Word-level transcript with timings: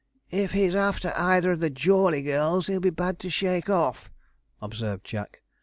'If 0.31 0.53
he's 0.53 0.73
after 0.73 1.11
either 1.15 1.51
of 1.51 1.59
the 1.59 1.69
Jawley 1.69 2.23
girls, 2.23 2.65
he'll 2.65 2.79
be 2.79 2.89
bad 2.89 3.19
to 3.19 3.29
shake 3.29 3.69
off,' 3.69 4.09
observed 4.59 5.03
Jack. 5.03 5.43